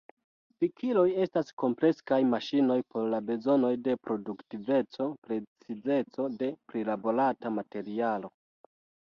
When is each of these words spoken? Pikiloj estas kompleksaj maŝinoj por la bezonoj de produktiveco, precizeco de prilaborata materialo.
Pikiloj 0.61 1.09
estas 1.25 1.51
kompleksaj 1.63 2.17
maŝinoj 2.29 2.77
por 2.95 3.05
la 3.15 3.19
bezonoj 3.29 3.71
de 3.89 3.95
produktiveco, 4.07 5.07
precizeco 5.29 6.27
de 6.41 6.51
prilaborata 6.73 7.57
materialo. 7.61 8.35